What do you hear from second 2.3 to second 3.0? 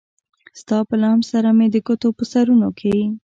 سرونو کې